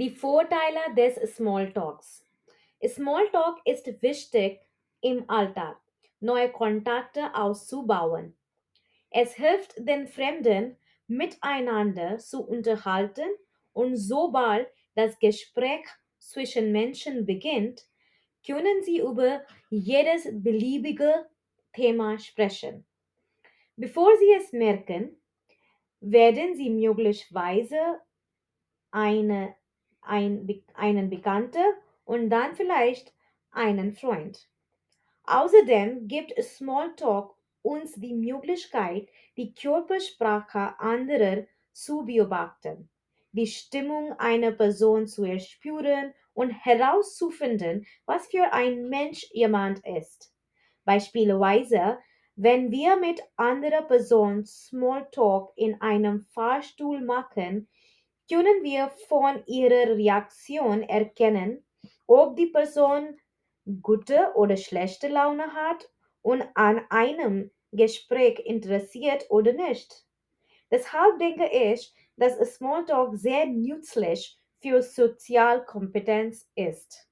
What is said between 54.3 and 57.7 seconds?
Smalltalk in einem Fahrstuhl machen,